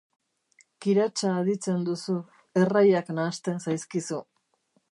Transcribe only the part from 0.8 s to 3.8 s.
Kiratsa aditzen duzu, erraiak nahasten